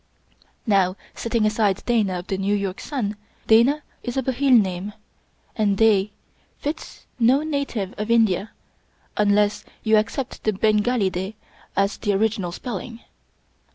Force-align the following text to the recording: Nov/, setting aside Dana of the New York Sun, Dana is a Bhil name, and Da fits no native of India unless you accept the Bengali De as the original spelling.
Nov/, 0.65 0.95
setting 1.13 1.45
aside 1.45 1.83
Dana 1.85 2.17
of 2.17 2.25
the 2.25 2.39
New 2.39 2.55
York 2.55 2.79
Sun, 2.81 3.17
Dana 3.45 3.83
is 4.01 4.17
a 4.17 4.23
Bhil 4.23 4.59
name, 4.59 4.93
and 5.55 5.77
Da 5.77 6.09
fits 6.57 7.05
no 7.19 7.43
native 7.43 7.93
of 7.99 8.09
India 8.09 8.49
unless 9.15 9.63
you 9.83 9.97
accept 9.97 10.43
the 10.43 10.53
Bengali 10.53 11.11
De 11.11 11.35
as 11.75 11.97
the 11.97 12.13
original 12.13 12.51
spelling. 12.51 13.01